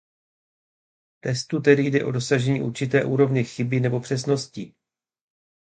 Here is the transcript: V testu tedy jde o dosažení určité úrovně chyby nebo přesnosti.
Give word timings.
V 1.09 1.19
testu 1.21 1.61
tedy 1.61 1.83
jde 1.83 2.05
o 2.05 2.11
dosažení 2.11 2.61
určité 2.61 3.05
úrovně 3.05 3.43
chyby 3.43 3.79
nebo 3.79 3.99
přesnosti. 3.99 4.73